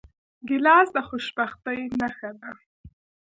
ګیلاس 0.47 0.87
د 0.95 0.97
خوشبختۍ 1.07 1.79
نښه 1.99 2.31
ده. 2.39 2.51